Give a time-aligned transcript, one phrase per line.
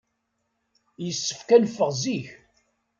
[1.05, 2.27] Yessefk ad neffeɣ zik.